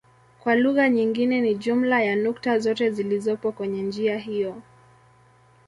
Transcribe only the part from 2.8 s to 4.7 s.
zilizopo kwenye njia hiyo.